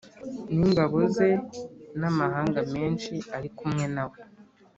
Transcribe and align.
N 0.55 0.59
ingabo 0.65 0.97
ze 1.15 1.29
n 1.99 2.01
amahanga 2.11 2.59
menshi 2.73 3.13
ari 3.35 3.49
kumwe 3.57 3.85
na 3.95 4.03
we 4.09 4.17